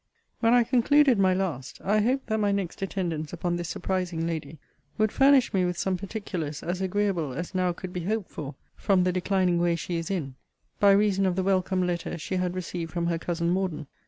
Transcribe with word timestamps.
When 0.39 0.55
I 0.55 0.63
concluded 0.63 1.19
my 1.19 1.35
last, 1.35 1.79
I 1.83 2.01
hoped 2.01 2.25
that 2.25 2.39
my 2.39 2.51
next 2.51 2.81
attendance 2.81 3.33
upon 3.33 3.55
this 3.55 3.69
surprising 3.69 4.25
lady 4.25 4.57
would 4.97 5.11
furnish 5.11 5.53
me 5.53 5.63
with 5.63 5.77
some 5.77 5.95
particulars 5.95 6.63
as 6.63 6.81
agreeable 6.81 7.33
as 7.33 7.53
now 7.53 7.71
could 7.71 7.93
be 7.93 8.05
hoped 8.05 8.31
for 8.31 8.55
from 8.75 9.03
the 9.03 9.11
declining 9.11 9.59
way 9.59 9.75
she 9.75 9.97
is 9.97 10.09
in, 10.09 10.33
by 10.79 10.91
reason 10.93 11.27
of 11.27 11.35
the 11.35 11.43
welcome 11.43 11.85
letter 11.85 12.17
she 12.17 12.37
had 12.37 12.55
received 12.55 12.91
from 12.91 13.05
her 13.05 13.19
cousin 13.19 13.51
Morden. 13.51 13.85